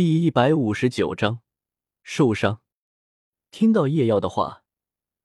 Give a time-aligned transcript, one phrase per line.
[0.00, 1.40] 第一百五十九章
[2.02, 2.62] 受伤。
[3.50, 4.64] 听到叶耀的话，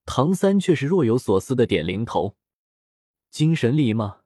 [0.04, 2.36] 唐三却是若有所思的点零头。
[3.30, 4.20] 精神力吗？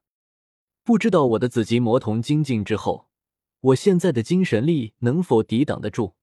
[0.83, 3.09] 不知道我的紫极魔瞳精进之后，
[3.61, 6.15] 我现在的精神力能否抵挡得住？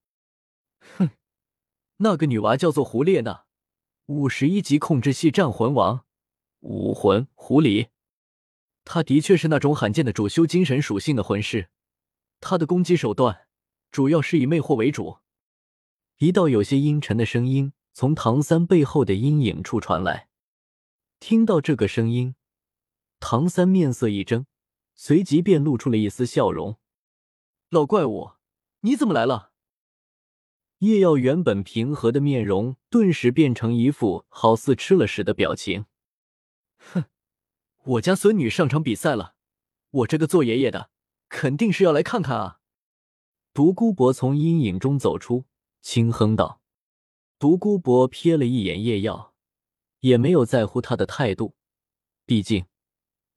[0.97, 1.11] 哼，
[1.99, 3.45] 那个女娃叫做胡列娜，
[4.07, 6.03] 五十一级控制系战魂王，
[6.59, 7.87] 武魂狐狸。
[8.83, 11.69] 她的确是那种罕见的主修精神属性的魂师，
[12.41, 13.46] 她的攻击手段。
[13.91, 15.17] 主要是以魅惑为主。
[16.17, 20.29] 一道有些阴沉的声音从唐三背后的阴影处传来。
[21.19, 22.35] 听到这个声音，
[23.19, 24.45] 唐三面色一怔，
[24.95, 26.77] 随即便露出了一丝笑容
[27.69, 28.31] ：“老怪物，
[28.81, 29.51] 你怎么来了？”
[30.79, 35.85] 叶耀原本平和的面容顿时变成一副好似吃了屎的表情。
[36.77, 37.05] 哼，
[37.83, 39.33] 我家孙女上场比赛了，
[39.89, 40.91] 我这个做爷爷的
[41.29, 42.56] 肯定是要来看看啊。
[43.57, 45.45] 独孤博从阴影中走出，
[45.81, 46.61] 轻哼道
[47.39, 49.33] ：“独孤博瞥了一眼叶耀，
[50.01, 51.55] 也没有在乎他的态度。
[52.27, 52.67] 毕竟，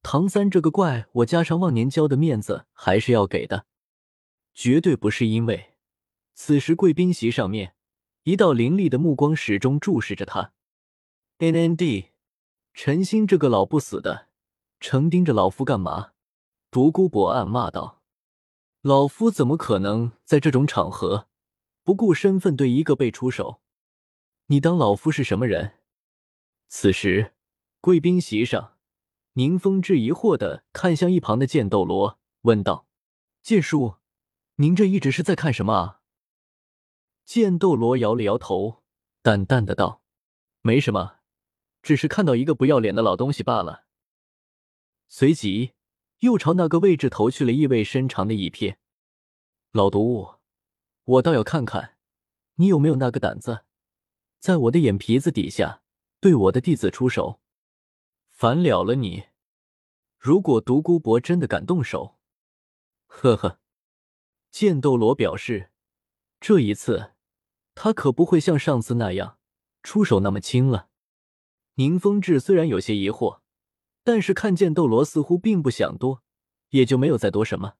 [0.02, 3.64] 唐三这个怪我加上忘年交的面子还是要给的，
[4.52, 5.72] 绝对不是因为。”
[6.36, 7.74] 此时，贵宾席上面，
[8.24, 10.52] 一道凌厉的目光始终注视着他。
[11.38, 12.10] N N D，
[12.74, 14.26] 陈心这个老不死的，
[14.80, 16.10] 成盯着老夫干嘛？
[16.70, 17.99] 独孤博暗骂道。
[18.82, 21.28] 老夫怎么可能在这种场合
[21.82, 23.60] 不顾身份对一个辈出手？
[24.46, 25.74] 你当老夫是什么人？
[26.66, 27.34] 此时，
[27.82, 28.78] 贵宾席上，
[29.34, 32.86] 宁风致疑惑的看向一旁的剑斗罗，问道
[33.42, 33.96] ：“剑叔，
[34.56, 36.00] 您这一直是在看什么啊？”
[37.26, 38.82] 剑斗罗摇了摇头，
[39.20, 40.00] 淡淡的道
[40.62, 41.16] ：“没什么，
[41.82, 43.84] 只是看到一个不要脸的老东西罢了。”
[45.06, 45.72] 随即。
[46.20, 48.76] 又朝那个位置投去了意味深长的一瞥。
[49.72, 50.36] 老毒物，
[51.04, 51.96] 我倒要看看
[52.56, 53.64] 你有没有那个胆子，
[54.38, 55.82] 在我的眼皮子底下
[56.20, 57.40] 对我的弟子出手。
[58.28, 59.24] 反了了你！
[60.18, 62.18] 如果独孤博真的敢动手，
[63.06, 63.58] 呵呵。
[64.50, 65.70] 剑斗罗表示，
[66.40, 67.12] 这一次
[67.74, 69.38] 他可不会像上次那样
[69.82, 70.88] 出手那么轻了。
[71.74, 73.40] 宁风致虽然有些疑惑。
[74.02, 76.22] 但是看见斗罗似乎并不想多，
[76.70, 77.74] 也就没有再多什么。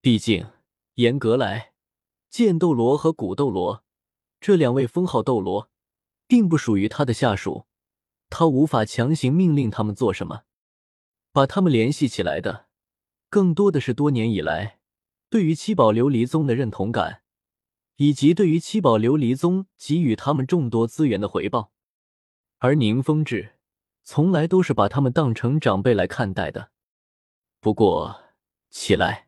[0.00, 0.46] 毕竟
[0.94, 1.72] 严格来，
[2.28, 3.84] 剑斗罗和古斗罗
[4.40, 5.70] 这两位封号斗罗，
[6.26, 7.66] 并不属于他的下属，
[8.28, 10.42] 他无法强行命令他们做什么。
[11.32, 12.66] 把他们联系起来的，
[13.28, 14.78] 更多的是多年以来
[15.28, 17.22] 对于七宝琉璃宗的认同感，
[17.96, 21.72] 以及对于七宝琉璃宗给予他们众多资源的回报。
[22.58, 23.55] 而宁风致。
[24.08, 26.70] 从来都是把他们当成长辈来看待的。
[27.58, 28.22] 不过，
[28.70, 29.26] 起来，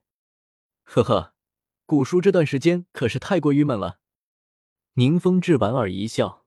[0.85, 1.35] 呵呵，
[1.85, 3.99] 古叔这段时间可是太过郁闷了。
[4.95, 6.47] 宁风致莞尔一笑，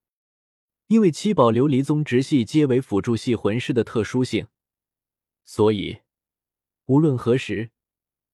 [0.87, 4.47] 因为七宝琉璃宗直系皆为辅助系魂师的特殊性，
[5.43, 5.99] 所以
[6.85, 7.71] 无论何时，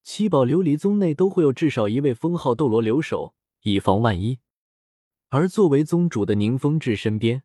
[0.04, 4.38] 七宝琉璃宗内都会有至少一位封号斗罗留守，以防万一。
[5.30, 7.42] 而作为宗主的宁风致身边。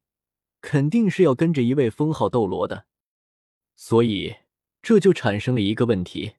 [0.64, 2.86] 肯定是要跟着一位封号斗罗的，
[3.76, 4.38] 所以
[4.82, 6.36] 这就产生了一个问题：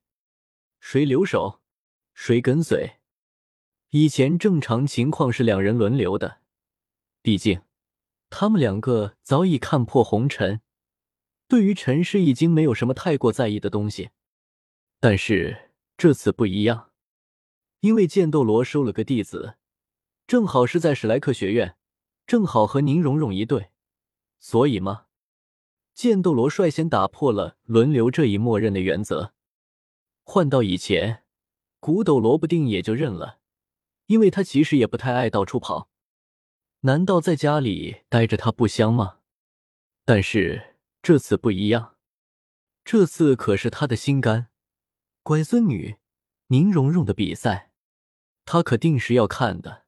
[0.80, 1.60] 谁留守，
[2.14, 2.94] 谁跟随？
[3.90, 6.38] 以前正常情况是两人轮流的，
[7.20, 7.60] 毕竟
[8.30, 10.62] 他们两个早已看破红尘，
[11.46, 14.08] 对于尘世已经没有什么太过在意的东西。
[15.00, 16.90] 但是这次不一样，
[17.80, 19.56] 因为剑斗罗收了个弟子，
[20.26, 21.76] 正好是在史莱克学院，
[22.26, 23.68] 正好和宁荣荣一对。
[24.44, 25.06] 所以吗？
[25.94, 29.32] 剑斗罗率先打破了轮流这一默认的原则。
[30.22, 31.24] 换到以前，
[31.80, 33.38] 古斗罗不定也就认了，
[34.04, 35.88] 因为他其实也不太爱到处跑。
[36.80, 39.20] 难道在家里待着他不香吗？
[40.04, 41.96] 但是这次不一样，
[42.84, 44.48] 这次可是他的心肝
[45.22, 45.96] 乖孙女
[46.48, 47.72] 宁荣荣的比赛，
[48.44, 49.86] 他可定是要看的。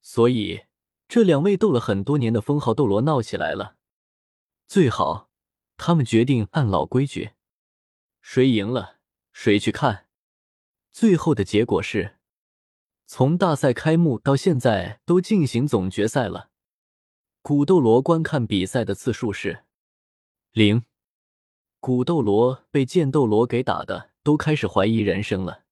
[0.00, 0.66] 所以。
[1.12, 3.76] 这两位斗了很多年的封号斗罗闹起来了，
[4.66, 5.28] 最好
[5.76, 7.32] 他们决定按老规矩，
[8.22, 8.96] 谁赢了
[9.30, 10.06] 谁去看。
[10.90, 12.16] 最后的结果是，
[13.04, 16.48] 从大赛开幕到现在都进行总决赛了，
[17.42, 19.64] 古斗罗观看比赛的次数是
[20.52, 20.86] 零，
[21.78, 25.64] 古斗罗被剑斗罗给打的都开始怀疑人生了，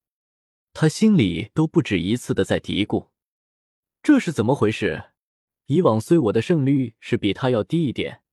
[0.74, 3.08] 他心里都不止一次的在嘀咕，
[4.02, 5.09] 这是怎么回事？
[5.70, 8.24] 以往虽我的胜率是比他要低一点，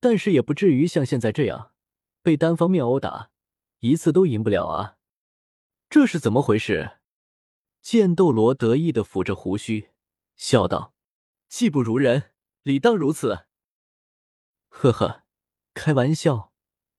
[0.00, 1.72] 但是也不至于像现在这样
[2.22, 3.30] 被单方面殴打，
[3.80, 4.96] 一次都赢不了啊！
[5.90, 6.92] 这是怎么回事？
[7.82, 9.90] 剑斗罗得意的抚着胡须，
[10.34, 10.94] 笑道
[11.46, 12.30] ：“技不如人，
[12.62, 13.40] 理当如此。”
[14.72, 15.24] 呵呵，
[15.74, 16.54] 开玩笑，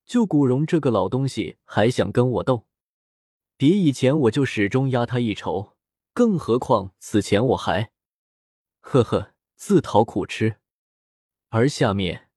[0.05, 2.67] 就古荣这个老东西还想跟我斗？
[3.57, 5.75] 别以前我就始终压他一筹，
[6.13, 7.91] 更何况此前我还……
[8.81, 9.32] 呵呵，
[9.65, 10.57] 自讨苦吃。
[11.47, 12.29] 而下面，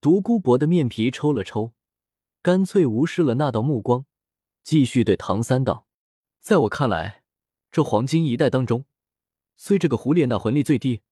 [0.00, 1.74] 独孤博的面皮抽了抽，
[2.40, 4.06] 干脆无视了那道目光，
[4.62, 5.86] 继续对唐三道
[6.40, 7.24] ：“在我看来，
[7.70, 8.86] 这黄金一代当中，
[9.54, 11.02] 虽这个胡列娜魂力最低，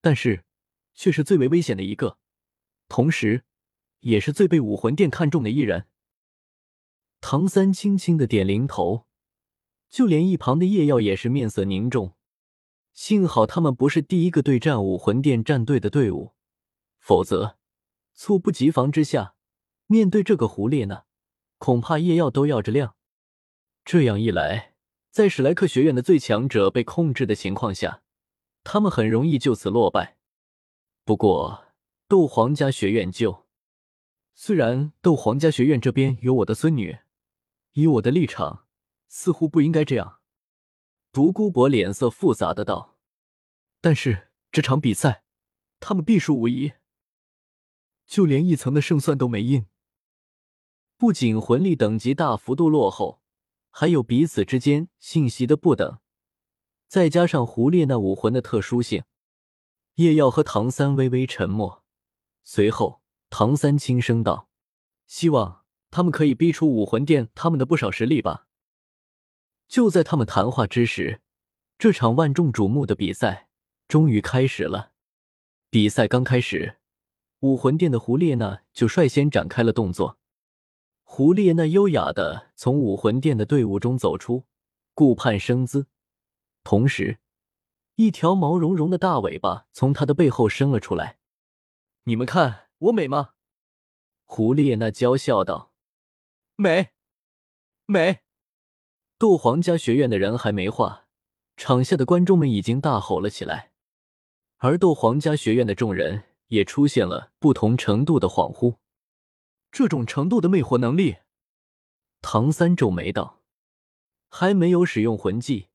[0.00, 0.46] 但是
[0.94, 2.16] 却是最为危险的一个，
[2.88, 3.44] 同时，
[4.00, 5.86] 也是最被武魂殿看中的一人。”
[7.20, 9.04] 唐三轻轻的点灵头，
[9.90, 12.14] 就连一旁的叶耀也是面色凝重。
[12.94, 16.32] 幸好他们不是第一个对战武魂殿战队的队伍。
[17.00, 17.58] 否则，
[18.14, 19.34] 猝不及防之下，
[19.86, 21.04] 面对这个胡列娜，
[21.58, 22.94] 恐怕夜耀都要着亮。
[23.84, 24.74] 这样一来，
[25.10, 28.02] 在史莱克学院的最强者被控制的情况下，
[28.62, 30.16] 他们很容易就此落败。
[31.04, 31.64] 不过，
[32.08, 33.44] 斗皇家学院就
[34.34, 36.98] 虽然斗皇家学院这边有我的孙女，
[37.72, 38.66] 以我的立场，
[39.08, 40.20] 似乎不应该这样。
[41.14, 42.96] 独孤博脸色复杂的道
[43.80, 45.22] ：“但是这场比赛，
[45.78, 46.72] 他们必输无疑。”
[48.04, 49.66] 就连一层的胜算都没印，
[50.96, 53.22] 不仅魂力等级大幅度落后，
[53.70, 56.00] 还有彼此之间信息的不等，
[56.88, 59.04] 再加上胡列那武魂的特殊性，
[59.94, 61.84] 叶耀和唐三微微沉默。
[62.42, 63.00] 随后，
[63.30, 64.48] 唐三轻声道
[65.06, 68.48] ：“希望他们可以逼出武魂殿他们的不少实力吧。”
[69.68, 71.20] 就在他们谈话之时，
[71.78, 73.48] 这场万众瞩目的比赛
[73.88, 74.92] 终于开始了。
[75.70, 76.78] 比赛刚开始。
[77.40, 80.18] 武魂殿的胡列娜就率先展开了动作。
[81.02, 84.46] 胡列娜优雅的从武魂殿的队伍中走出，
[84.94, 85.86] 顾盼生姿，
[86.62, 87.18] 同时，
[87.96, 91.18] 一条毛茸茸的大尾巴从她的背后伸了出来。
[92.04, 93.34] 你们看我美吗？
[94.24, 95.74] 胡列娜娇笑道
[96.56, 96.92] ：“美，
[97.84, 98.20] 美。”
[99.18, 101.06] 斗皇家学院的人还没话，
[101.56, 103.72] 场下的观众们已经大吼了起来，
[104.58, 106.24] 而斗皇家学院的众人。
[106.48, 108.76] 也出现了不同程度的恍惚，
[109.72, 111.16] 这种程度的魅惑能力，
[112.20, 113.42] 唐三皱眉道
[114.28, 115.70] ：“还没有使用魂技，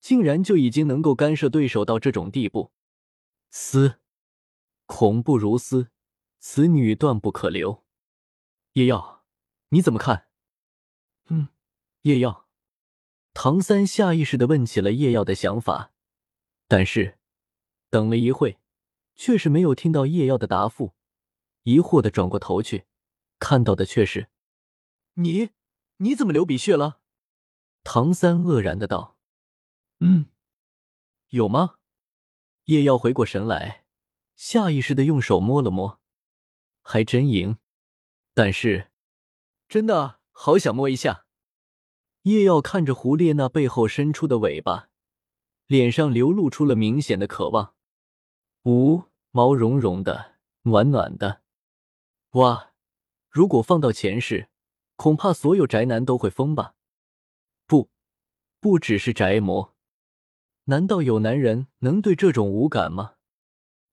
[0.00, 2.72] 竟然就已经能够干涉对手到这种地步，
[3.50, 3.98] 嘶，
[4.86, 5.90] 恐怖如斯，
[6.38, 7.84] 此女断不可留。”
[8.74, 9.24] 叶耀，
[9.70, 10.28] 你怎么看？
[11.26, 11.48] 嗯，
[12.02, 12.45] 叶耀，
[13.38, 15.92] 唐三下意识的问起了叶耀的想法，
[16.66, 17.18] 但是
[17.90, 18.58] 等了一会。
[19.14, 20.94] 却是没有听到叶耀的答复，
[21.64, 22.86] 疑惑的转过头去，
[23.38, 24.28] 看到的却是
[25.14, 25.50] 你，
[25.98, 27.00] 你怎么流鼻血了？
[27.84, 29.18] 唐三愕然的道
[30.00, 30.30] ：“嗯，
[31.28, 31.76] 有吗？”
[32.64, 33.84] 叶耀回过神来，
[34.34, 36.00] 下意识的用手摸了摸，
[36.80, 37.58] 还真赢，
[38.32, 38.90] 但是
[39.68, 41.25] 真的好想摸一下。
[42.26, 44.88] 叶耀看着胡列娜背后伸出的尾巴，
[45.68, 47.74] 脸上流露出了明显的渴望。
[48.64, 51.42] 五毛茸茸的，暖暖的，
[52.32, 52.72] 哇！
[53.30, 54.48] 如果放到前世，
[54.96, 56.74] 恐怕所有宅男都会疯吧？
[57.64, 57.90] 不，
[58.58, 59.76] 不只是宅魔，
[60.64, 63.14] 难道有男人能对这种无感吗？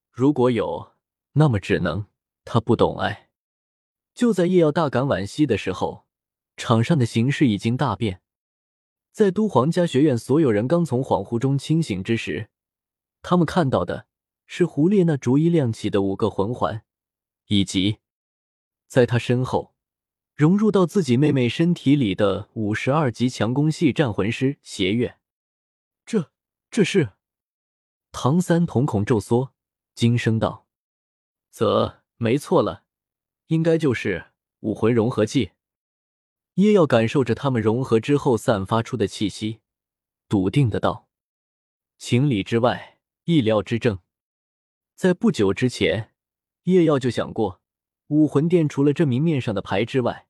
[0.10, 0.94] 如果有，
[1.34, 2.08] 那么只能
[2.44, 3.30] 他不懂爱。
[4.16, 6.08] 就在叶耀大感惋惜的时候，
[6.58, 8.22] 场上的形势已经大变。
[9.13, 12.50] 在都皇家学院所有人刚从恍惚中清醒之时，
[13.22, 14.08] 他们看到的。
[14.46, 16.84] 是胡列娜逐一亮起的五个魂环，
[17.48, 18.00] 以及
[18.88, 19.74] 在她身后
[20.36, 25.17] 融入到自己妹妹身体里的五十二级强攻系战魂师邪月。
[26.05, 26.29] 这
[26.70, 27.13] 这是？
[28.12, 29.53] 唐三瞳孔骤缩，
[29.96, 30.67] 惊声道
[31.50, 32.84] ：“则没错了，
[33.48, 35.51] 应该就是武魂融合技。”
[36.55, 39.62] 叶耀感受着他们融合之后散发出的气息，
[40.29, 41.07] 笃定的道
[41.98, 44.00] ：“情理之外，意料之正。”
[44.93, 46.13] 在不久之前，
[46.63, 47.62] 叶耀就想过，
[48.07, 50.27] 武魂殿除了这明面上的牌之外，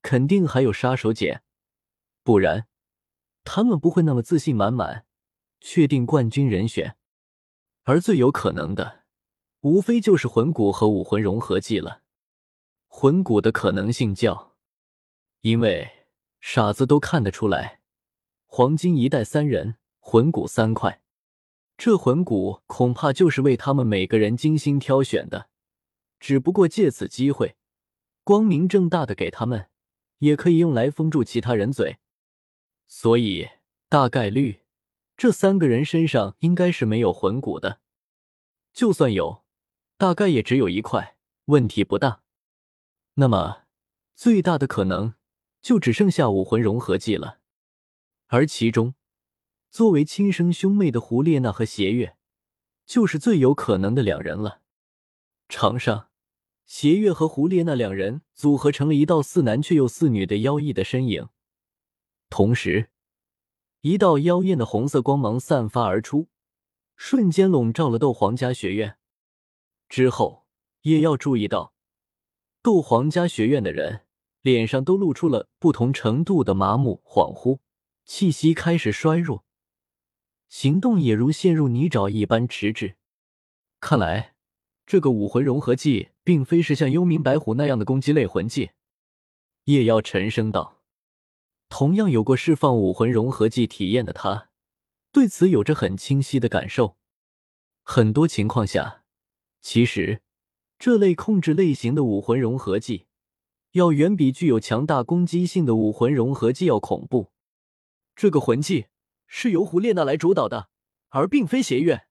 [0.00, 1.40] 肯定还有杀手锏，
[2.22, 2.66] 不然
[3.44, 5.04] 他们不会那么自信满满，
[5.60, 6.96] 确定冠军人选。
[7.82, 9.04] 而最有可能的，
[9.60, 12.02] 无非就是魂骨和武魂融合技了。
[12.86, 14.47] 魂骨的可能性较，
[15.42, 16.06] 因为
[16.40, 17.80] 傻子都看得出来，
[18.46, 21.02] 黄金一代三人，魂骨三块。
[21.76, 25.48] 这魂骨恐怕就是为他们每个人精心挑选的，
[26.18, 27.56] 只不过借此机会，
[28.24, 29.68] 光明正大的给他们，
[30.18, 31.98] 也可以用来封住其他人嘴。
[32.88, 33.48] 所以
[33.88, 34.62] 大概率
[35.16, 37.80] 这三个人身上应该是没有魂骨的，
[38.72, 39.44] 就算有，
[39.96, 42.22] 大概也只有一块，问题不大。
[43.14, 43.66] 那么，
[44.16, 45.14] 最大的可能
[45.60, 47.40] 就只剩下武魂融合技了。
[48.26, 48.94] 而其中，
[49.70, 52.16] 作为亲生兄妹的胡列娜和邪月，
[52.86, 54.62] 就是最有可能的两人了。
[55.48, 56.10] 场上，
[56.66, 61.28] 邪月和胡列娜两人组合成了一道似男却又似女的妖异的身影，
[62.28, 62.90] 同时，
[63.80, 66.28] 一道妖艳的红色光芒散发而出，
[66.96, 68.98] 瞬间笼罩了斗皇家学院。
[69.88, 70.46] 之后，
[70.82, 71.72] 也要注意到，
[72.60, 74.02] 斗皇家学院的人
[74.42, 77.58] 脸上都露出了不同程度的麻木、恍惚，
[78.04, 79.44] 气息开始衰弱，
[80.48, 82.96] 行动也如陷入泥沼一般迟滞。
[83.80, 84.34] 看来。
[84.90, 88.70] 这个武魂融合技并非是像幽冥白虎那样的攻击类魂技，
[89.64, 90.80] 叶妖沉声道。
[91.68, 94.48] 同样有过释放武魂融合技体验的他，
[95.12, 96.96] 对此有着很清晰的感受。
[97.82, 99.04] 很多情况下，
[99.60, 100.22] 其实
[100.78, 103.07] 这类控制类型的武魂融合技，
[103.72, 107.32] 要远比具有强大攻击性的武魂融合技要恐怖。
[108.14, 108.86] 这个魂技
[109.26, 110.68] 是由胡列娜来主导的，
[111.08, 112.06] 而并非邪月。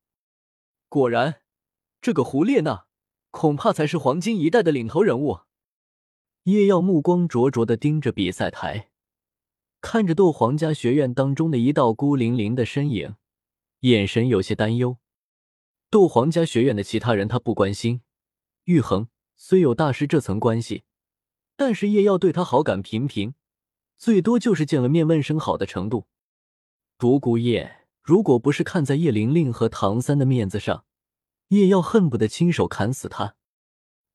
[0.88, 1.42] 果然。
[2.00, 2.86] 这个胡列娜
[3.32, 5.40] 恐怕才是黄金一代的领头人物。
[6.44, 8.92] 叶耀目光灼灼的盯着比赛台，
[9.82, 13.16] 看着斗皇家学院当中的一道孤零零的身影，
[13.80, 15.00] 眼神有些担忧。
[15.90, 18.02] 斗皇家学院的其他人他不关心。
[18.66, 20.84] 玉衡虽有大师这层关系，
[21.58, 23.34] 但是叶耀对他好感平平，
[23.98, 26.08] 最多就是见了面问声好的程度。
[26.98, 30.86] 独孤雁如果不是看在叶玲玲和唐三的面子上，
[31.50, 33.36] 叶耀恨不得亲手砍死他，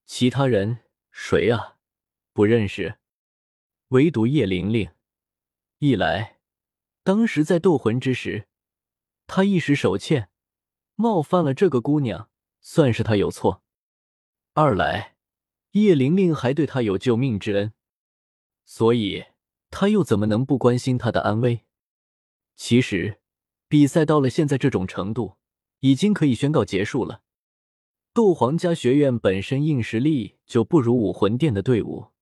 [0.07, 0.79] 其他人
[1.11, 1.77] 谁啊？
[2.33, 2.99] 不认识，
[3.89, 4.91] 唯独叶玲玲。
[5.79, 6.39] 一来，
[7.03, 8.47] 当时在斗魂之时，
[9.27, 10.31] 他一时手欠，
[10.95, 12.31] 冒犯了这个姑娘，
[12.61, 13.63] 算是他有错；
[14.55, 15.17] 二来，
[15.73, 17.73] 叶玲玲还对他有救命之恩，
[18.65, 19.25] 所以
[19.71, 21.67] 他又怎么能不关心她的安危？
[22.57, 23.21] 其实，
[23.69, 25.37] 比赛到了现在这种程度。
[25.83, 27.23] 已经可以宣告结束了。
[28.13, 32.13] 斗皇家学院本身硬实力就不如武魂殿的队伍，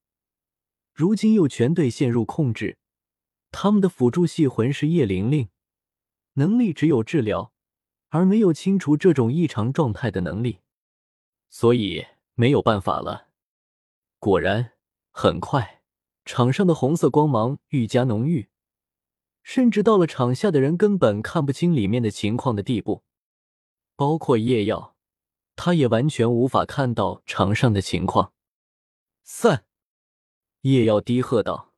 [0.95, 2.79] 如今又全队陷入控制，
[3.51, 5.51] 他们的辅助系魂是叶玲玲，
[6.35, 7.53] 能力只有治疗，
[8.09, 10.61] 而没有清除这种异常状态的能力，
[11.51, 13.29] 所以没有办法了。
[14.21, 14.73] 果然，
[15.13, 15.83] 很快
[16.27, 18.51] 场上的红色光芒愈加浓郁，
[19.43, 23.03] 甚至到了场下的人根本看不清里面的情况的地步。
[23.97, 24.95] 包括叶耀，
[25.57, 28.35] 他也完全无法看到场上的情况。
[29.23, 29.65] 散！
[30.61, 31.73] 叶耀低喝道。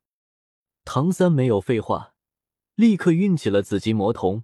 [0.83, 2.13] 唐三没有废话，
[2.75, 4.43] 立刻运起了紫极魔瞳，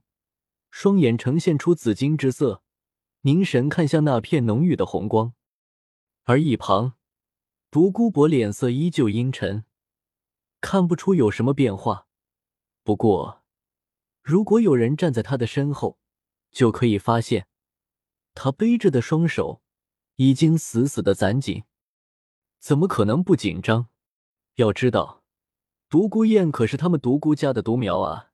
[0.72, 2.64] 双眼呈现出紫金之色，
[3.24, 5.34] 凝神看向那片浓郁的红光。
[6.24, 6.94] 而一旁，
[7.72, 9.64] 独孤博脸色依旧阴沉，
[10.60, 12.08] 看不出有什么变化。
[12.84, 13.44] 不过，
[14.24, 16.00] 如果有人站在他的身后，
[16.50, 17.48] 就可以发现。
[18.34, 19.62] 他背着的双手
[20.16, 21.64] 已经死死的攒紧，
[22.58, 23.90] 怎么可能不紧张？
[24.56, 25.24] 要知道，
[25.90, 28.32] 独孤雁可是他们独孤家的独苗啊！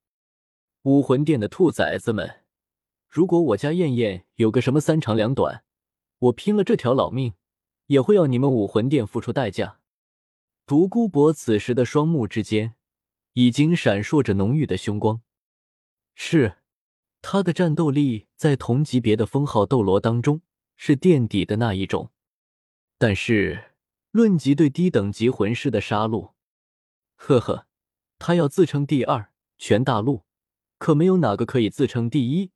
[0.83, 2.45] 武魂殿的兔崽子们，
[3.09, 5.65] 如果我家燕燕有个什么三长两短，
[6.19, 7.33] 我拼了这条老命
[7.87, 9.79] 也会要你们武魂殿付出代价！
[10.65, 12.75] 独孤博此时的双目之间
[13.33, 15.21] 已经闪烁着浓郁的凶光，
[16.13, 16.57] 是。
[17.27, 20.43] 他的战斗力在同级别的封号斗罗当中
[20.75, 22.11] 是垫底的那一种，
[22.99, 23.71] 但是
[24.11, 26.33] 论及对低等级魂师的杀戮，
[27.15, 27.65] 呵呵，
[28.19, 30.21] 他要自称第二，全大陆
[30.77, 32.51] 可没有哪个可以自称第一。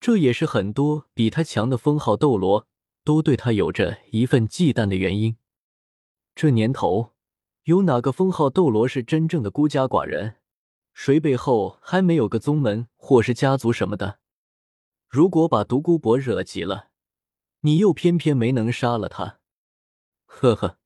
[0.00, 2.66] 这也是很多比他强的封号斗罗
[3.04, 5.36] 都对他有着一份忌惮的原因。
[6.34, 7.12] 这年头，
[7.64, 10.36] 有哪个封号斗罗是真正的孤家寡人？
[10.94, 14.20] 谁背后还没有个宗门或是家族什么的？
[15.08, 16.90] 如果把独孤博惹急了，
[17.60, 19.40] 你又偏偏没能杀了他，
[20.24, 20.78] 呵呵，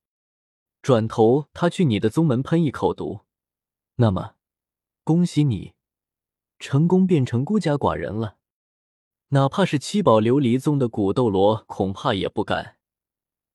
[0.83, 3.21] 转头他去你的宗门喷一口毒，
[3.97, 4.35] 那么
[5.05, 5.75] 恭喜你，
[6.59, 8.38] 成功变成孤家寡人了。
[9.29, 12.77] 哪怕是七宝琉璃宗的古斗罗，恐怕也不敢。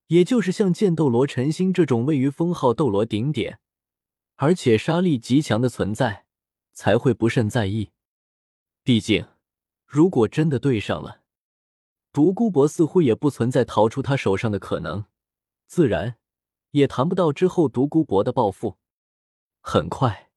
[0.07, 3.59] 也就是像剑斗罗陈星这种位于封号斗罗顶点，
[4.35, 6.23] 而且杀力极强的存在。
[6.75, 7.91] 才会不甚在意。
[8.83, 9.27] 毕竟，
[9.85, 11.21] 如果真的对上了，
[12.11, 15.05] 独孤博似乎也不存在逃出他手上的可能，
[15.67, 16.17] 自然
[16.71, 18.79] 也谈不到之后独孤博的报复。
[19.61, 20.31] 很快，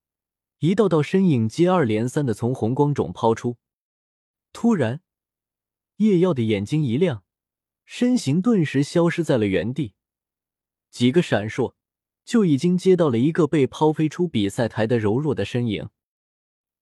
[0.58, 3.56] 一道道身影接二连三的从红光中抛出，
[4.52, 5.00] 突然，
[5.96, 7.24] 叶耀的眼睛一亮，
[7.84, 9.94] 身形顿时消失在了原地。
[10.90, 11.74] 几个闪烁，
[12.24, 15.88] 就已经接到了一个被抛飞出比赛台的柔弱的身影。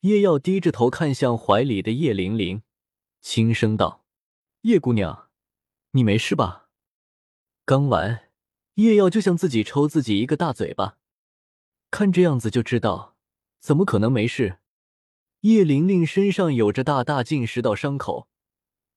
[0.01, 2.63] 叶耀低着头看向怀里的叶玲玲，
[3.21, 4.05] 轻声道
[4.63, 5.31] ：“叶姑娘，
[5.93, 6.69] 你没事吧？”
[7.65, 8.31] 刚完，
[8.75, 10.99] 叶耀就向自己抽自己一个大嘴巴，
[11.91, 13.17] 看这样子就知道，
[13.61, 14.59] 怎么可能没事？
[15.41, 18.29] 叶玲玲身上有着大大近十道伤口，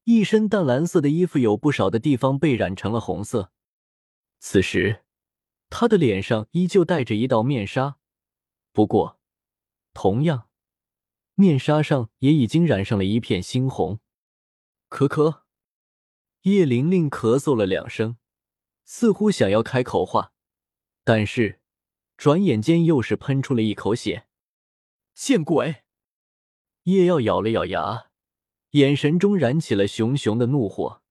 [0.08, 3.52] 一身淡蓝色的衣服有不少的地方被染成了红色。
[4.40, 5.04] 此时。
[5.70, 7.98] 他的脸上依旧带着一道面纱，
[8.72, 9.20] 不过，
[9.94, 10.48] 同样，
[11.36, 14.00] 面纱上也已经染上了一片猩红。
[14.90, 15.42] 咳咳，
[16.44, 18.16] 叶玲玲咳嗽了两声，
[18.86, 20.32] 似乎想要开口话，
[21.04, 21.60] 但是，
[22.16, 24.30] 转眼间又是喷出了一口血。
[25.14, 25.84] 见鬼！
[26.84, 28.10] 叶耀咬了咬牙，
[28.77, 31.01] 眼神中燃起了熊熊的怒火。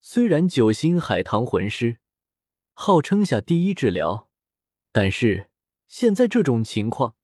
[0.00, 1.98] 虽然九星海棠魂师。
[2.80, 4.28] 号称下第一治疗，
[4.92, 5.50] 但是
[5.88, 7.16] 现在这种情况，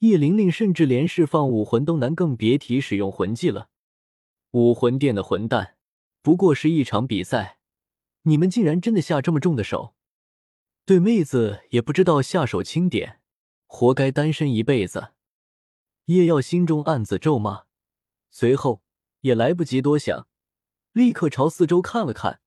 [0.00, 3.70] 叶玲玲甚至连释放武魂都难，更别提使用魂技了。
[4.50, 5.78] 武魂殿的混蛋，
[6.20, 7.58] 不过是一场比赛，
[8.24, 9.94] 你们竟然真的下这么重的手？
[10.84, 13.22] 对妹子也不知道下手轻点，
[13.66, 15.14] 活该单身一辈子。
[16.04, 17.64] 叶耀心中暗自咒骂，
[18.30, 18.82] 随后
[19.24, 20.28] 也来不及多想，
[20.92, 22.40] 立刻朝四周看了看。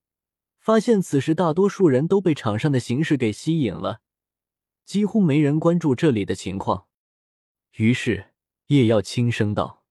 [0.59, 4.01] 发现此时大多数人都被场上的形势给吸引了，
[4.85, 6.87] 几乎没人关注这里的情况。
[7.77, 8.33] 于是
[8.67, 9.83] 叶耀轻声道：“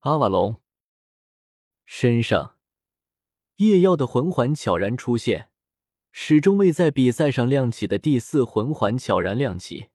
[0.00, 0.60] 阿瓦隆。”
[1.84, 2.56] 身上
[3.56, 5.50] 叶耀的魂环悄然出现，
[6.12, 9.88] 始终未在比赛上亮起的第四魂环悄然亮起，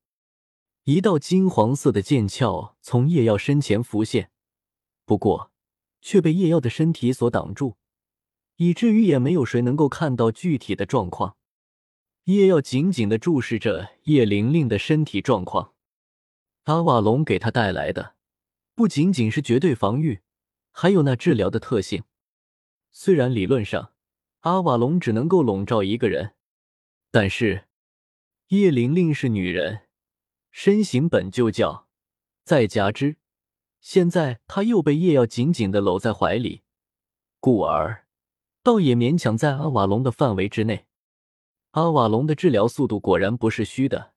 [0.84, 4.32] 一道金黄色的剑鞘从叶耀身前浮现，
[5.06, 5.53] 不过
[6.04, 7.78] 却被叶耀的身体所挡住。
[8.58, 11.38] 以至于也没有谁能够看到具体的状况。
[12.26, 15.74] 叶耀紧紧的注视着叶玲玲的身体状况。
[16.66, 18.16] 阿瓦隆给他带来的
[18.76, 20.22] 不仅仅是绝对防御，
[20.72, 22.04] 还有那治疗的特性。
[22.92, 23.94] 虽然理论上
[24.42, 26.36] 阿瓦隆只能够笼罩一个人，
[27.10, 27.68] 但是
[28.50, 29.88] 叶玲玲是女人，
[30.52, 31.88] 身形本就较，
[32.46, 33.18] 再加之
[33.84, 36.64] 现在他又被叶耀紧紧的搂在怀里，
[37.42, 38.08] 故而。
[38.64, 40.88] 倒也勉强在阿瓦隆的范围之内。
[41.72, 44.14] 阿瓦隆的治疗速度果然不是虚的，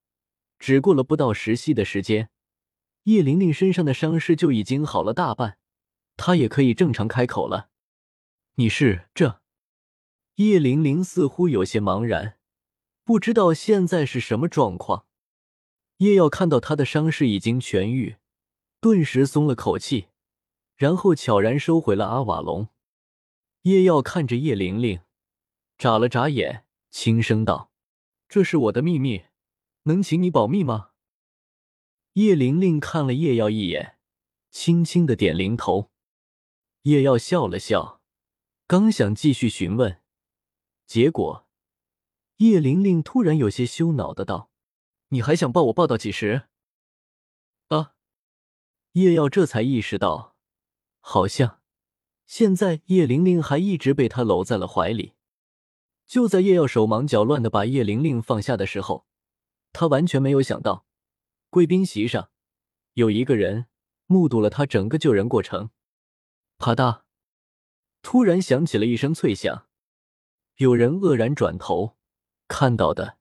[0.61, 2.31] 只过了不到十息的时间，
[3.02, 5.59] 叶玲玲身上的伤势就已经好了大半，
[6.16, 7.70] 她也可以正常开口了。
[8.55, 9.40] 你是这？
[10.37, 12.38] 叶玲玲似乎有些茫然，
[13.02, 15.07] 不知道现在是什么状况。
[15.96, 18.16] 叶耀看到她的伤势已经痊愈，
[18.87, 20.11] 顿时松了口气，
[20.77, 22.68] 然后悄然收回了阿瓦隆。
[23.62, 25.01] 叶耀看着叶玲玲，
[25.77, 27.72] 眨了眨眼，轻声道
[28.31, 29.25] ：“这是我的秘密，
[29.87, 30.90] 能请你保密吗？”
[32.14, 33.99] 叶玲玲看了叶耀一眼，
[34.53, 35.90] 轻轻的点零头。
[36.83, 38.01] 叶耀笑了笑，
[38.68, 40.01] 刚想继续询问，
[40.87, 41.49] 结果
[42.37, 44.53] 叶玲玲突然有些羞恼的道
[45.11, 46.44] ：“你还想抱我抱到几时？”
[48.97, 50.35] 叶耀这才意识到，
[51.01, 51.61] 好像。
[52.25, 55.13] 现在叶玲玲还一直被他搂在了怀里。
[56.07, 59.07] 就在叶耀手忙脚乱的把叶玲玲放下的时候，
[59.75, 60.87] 他完全没有想到，
[61.51, 62.31] 贵宾席上
[62.95, 63.67] 有一个人
[64.07, 65.69] 目睹了他整个救人过程。
[66.57, 67.03] 啪嗒，
[68.01, 69.67] 突然响起了一声脆响，
[70.57, 71.99] 有人愕然转头，
[72.49, 73.19] 看到的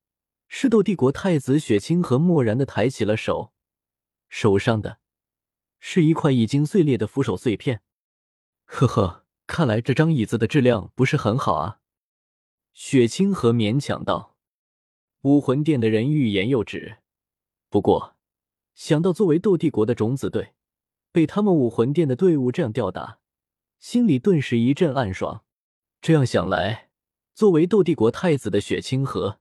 [0.47, 3.51] 是斗帝国太子雪清河漠然的抬起了手，
[4.29, 4.99] 手上的
[5.87, 7.83] 是一块已经碎裂的扶手碎片。
[8.65, 11.79] 呵呵，看来这张椅子的质量不是很好啊。
[12.73, 14.35] 雪清河勉强道
[15.21, 16.97] ：“武魂殿的人欲言又止。
[17.69, 18.15] 不过，
[18.73, 20.55] 想到作为斗帝国的种子队，
[21.11, 23.19] 被他们武魂殿的队伍这样吊打，
[23.77, 25.45] 心里顿时一阵暗爽。
[26.01, 26.89] 这样想来，
[27.35, 29.39] 作为斗帝国太子的雪清河，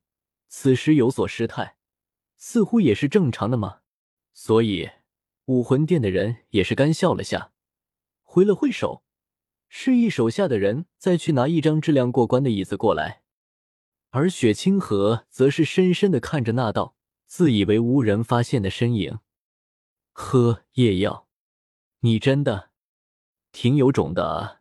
[0.49, 1.79] 此时有所失态，
[2.37, 3.79] 似乎也是正常的嘛。
[4.35, 4.91] 所以，
[5.47, 7.53] 武魂殿的人也是干笑了下，
[8.23, 9.03] 挥了挥手。”
[9.77, 13.23] 示意手下的人再去拿一张质量过关的椅子过来，
[14.11, 16.95] 而雪清河则是深深的看着那道
[17.27, 19.19] 自以为无人发现的身影。
[20.13, 21.27] 喝夜药，
[22.01, 22.71] 你真的
[23.51, 24.61] 挺有种的啊！